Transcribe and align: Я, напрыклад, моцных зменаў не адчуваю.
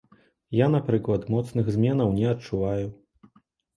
Я, 0.59 0.69
напрыклад, 0.75 1.27
моцных 1.35 1.69
зменаў 1.77 2.09
не 2.19 2.27
адчуваю. 2.33 2.87